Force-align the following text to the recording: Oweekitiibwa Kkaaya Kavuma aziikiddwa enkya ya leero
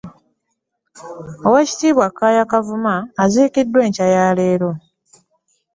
Oweekitiibwa 1.47 2.07
Kkaaya 2.09 2.43
Kavuma 2.51 2.93
aziikiddwa 3.23 3.79
enkya 3.87 4.07
ya 4.15 4.25
leero 4.37 4.71